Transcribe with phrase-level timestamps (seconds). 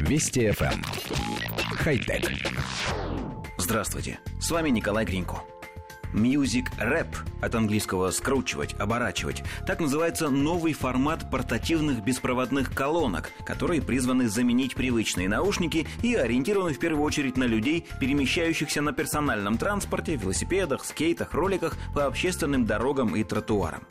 [0.00, 0.72] Вести FM.
[0.72, 0.82] Эм.
[1.76, 2.30] Хай-тек.
[3.56, 5.42] Здравствуйте, с вами Николай Гринько.
[6.14, 7.08] Music Rap,
[7.42, 15.28] от английского «скручивать», «оборачивать», так называется новый формат портативных беспроводных колонок, которые призваны заменить привычные
[15.28, 21.76] наушники и ориентированы в первую очередь на людей, перемещающихся на персональном транспорте, велосипедах, скейтах, роликах
[21.94, 23.82] по общественным дорогам и тротуарам.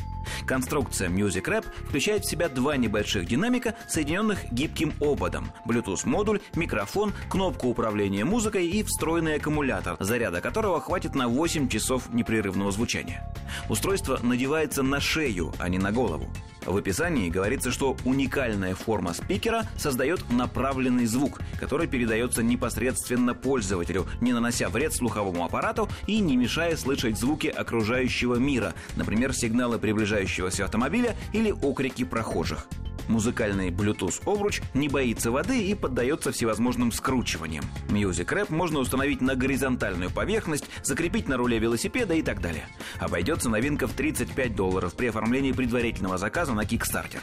[0.45, 7.67] Конструкция Music Rap включает в себя два небольших динамика, соединенных гибким ободом, Bluetooth-модуль, микрофон, кнопку
[7.67, 13.31] управления музыкой и встроенный аккумулятор, заряда которого хватит на 8 часов непрерывного звучания.
[13.69, 16.27] Устройство надевается на шею, а не на голову.
[16.67, 24.33] В описании говорится, что уникальная форма спикера создает направленный звук, который передается непосредственно пользователю, не
[24.33, 31.15] нанося вред слуховому аппарату и не мешая слышать звуки окружающего мира, например, сигналы приближающегося автомобиля
[31.31, 32.67] или окрики прохожих.
[33.07, 37.65] Музыкальный Bluetooth обруч не боится воды и поддается всевозможным скручиваниям.
[37.89, 42.67] Music Rap можно установить на горизонтальную поверхность, закрепить на руле велосипеда и так далее.
[42.99, 47.21] Обойдется новинка в 35 долларов при оформлении предварительного заказа на Kickstarter.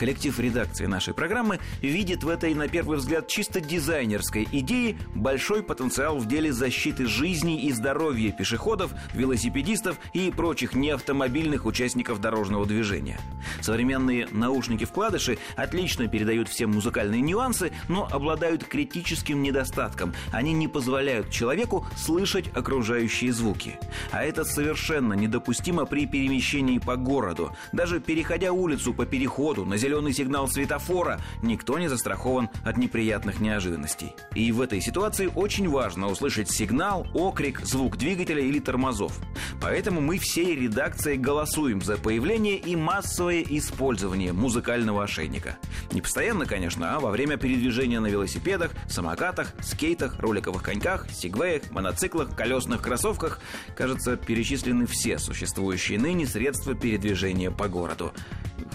[0.00, 6.16] Коллектив редакции нашей программы видит в этой, на первый взгляд, чисто дизайнерской идее большой потенциал
[6.16, 13.20] в деле защиты жизни и здоровья пешеходов, велосипедистов и прочих неавтомобильных участников дорожного движения.
[13.60, 20.14] Современные наушники-вкладыши отлично передают все музыкальные нюансы, но обладают критическим недостатком.
[20.32, 23.78] Они не позволяют человеку слышать окружающие звуки.
[24.12, 27.54] А это совершенно недопустимо при перемещении по городу.
[27.72, 33.40] Даже переходя улицу по переходу на зеленый зеленый сигнал светофора, никто не застрахован от неприятных
[33.40, 34.14] неожиданностей.
[34.36, 39.18] И в этой ситуации очень важно услышать сигнал, окрик, звук двигателя или тормозов.
[39.60, 45.58] Поэтому мы всей редакцией голосуем за появление и массовое использование музыкального ошейника.
[45.90, 52.36] Не постоянно, конечно, а во время передвижения на велосипедах, самокатах, скейтах, роликовых коньках, сегвеях, мотоциклах,
[52.36, 53.40] колесных кроссовках,
[53.76, 58.12] кажется, перечислены все существующие ныне средства передвижения по городу.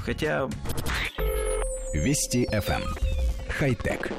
[0.03, 0.49] Хотя
[1.93, 2.81] Вести FM.
[2.81, 2.95] Эм.
[3.49, 4.11] Хай-тек.